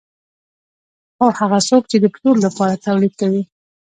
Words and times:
خو 1.15 1.25
هغه 1.39 1.59
څوک 1.69 1.83
چې 1.91 1.97
د 1.99 2.05
پلور 2.13 2.35
لپاره 2.45 2.81
تولید 2.85 3.13
کوي 3.21 3.43